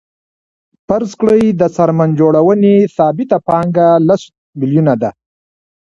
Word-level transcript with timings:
فرض 0.87 1.09
کړئ 1.19 1.41
د 1.59 1.63
څرمن 1.75 2.09
جوړونې 2.19 2.75
ثابته 2.97 3.37
پانګه 3.47 3.87
لس 4.07 4.21
میلیونه 4.59 4.93
ده 5.01 5.09